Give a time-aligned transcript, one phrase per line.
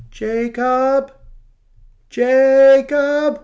[0.19, 1.11] "Ja cob!
[2.11, 3.37] Ja cob!"